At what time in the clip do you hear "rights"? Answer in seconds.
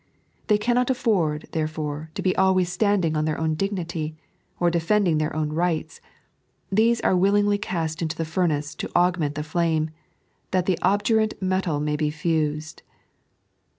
5.53-6.01